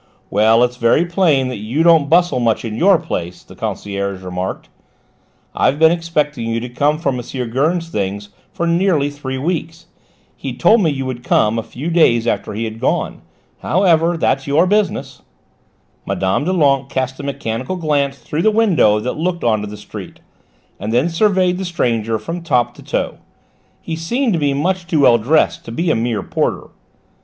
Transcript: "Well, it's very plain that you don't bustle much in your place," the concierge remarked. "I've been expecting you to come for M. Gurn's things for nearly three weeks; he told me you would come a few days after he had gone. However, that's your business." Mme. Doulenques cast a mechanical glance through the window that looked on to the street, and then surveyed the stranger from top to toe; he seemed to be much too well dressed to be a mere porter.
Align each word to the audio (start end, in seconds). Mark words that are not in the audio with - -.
"Well, 0.31 0.63
it's 0.63 0.77
very 0.77 1.05
plain 1.05 1.47
that 1.49 1.57
you 1.59 1.83
don't 1.83 2.09
bustle 2.09 2.39
much 2.39 2.65
in 2.65 2.75
your 2.75 2.97
place," 2.97 3.43
the 3.43 3.55
concierge 3.55 4.23
remarked. 4.23 4.67
"I've 5.53 5.77
been 5.77 5.91
expecting 5.91 6.49
you 6.49 6.59
to 6.59 6.69
come 6.69 6.97
for 6.97 7.09
M. 7.09 7.21
Gurn's 7.51 7.89
things 7.89 8.29
for 8.51 8.65
nearly 8.65 9.11
three 9.11 9.37
weeks; 9.37 9.85
he 10.35 10.53
told 10.57 10.81
me 10.81 10.89
you 10.89 11.05
would 11.05 11.23
come 11.23 11.59
a 11.59 11.61
few 11.61 11.91
days 11.91 12.25
after 12.25 12.53
he 12.55 12.63
had 12.63 12.79
gone. 12.79 13.21
However, 13.59 14.17
that's 14.17 14.47
your 14.47 14.65
business." 14.65 15.21
Mme. 16.07 16.45
Doulenques 16.45 16.91
cast 16.91 17.19
a 17.19 17.23
mechanical 17.23 17.75
glance 17.75 18.17
through 18.17 18.41
the 18.41 18.49
window 18.49 18.99
that 18.99 19.19
looked 19.19 19.43
on 19.43 19.61
to 19.61 19.67
the 19.67 19.77
street, 19.77 20.19
and 20.79 20.91
then 20.91 21.09
surveyed 21.09 21.59
the 21.59 21.63
stranger 21.63 22.17
from 22.17 22.41
top 22.41 22.73
to 22.73 22.81
toe; 22.81 23.19
he 23.83 23.95
seemed 23.95 24.33
to 24.33 24.39
be 24.39 24.55
much 24.55 24.87
too 24.87 25.01
well 25.01 25.19
dressed 25.19 25.63
to 25.65 25.71
be 25.71 25.91
a 25.91 25.95
mere 25.95 26.23
porter. 26.23 26.69